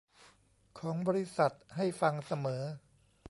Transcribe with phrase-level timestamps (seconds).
[0.79, 2.63] ของบริษัทให้ฟังเสมอ